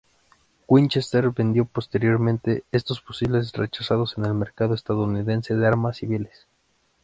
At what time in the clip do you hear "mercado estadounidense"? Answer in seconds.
4.33-5.53